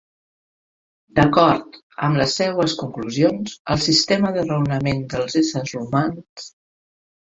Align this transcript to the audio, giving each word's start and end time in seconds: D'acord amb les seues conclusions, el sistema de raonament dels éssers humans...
D'acord 1.19 1.77
amb 2.09 2.19
les 2.23 2.33
seues 2.41 2.75
conclusions, 2.81 3.55
el 3.77 3.87
sistema 3.91 4.35
de 4.41 4.49
raonament 4.51 5.09
dels 5.17 5.43
éssers 5.47 5.81
humans... 5.85 6.53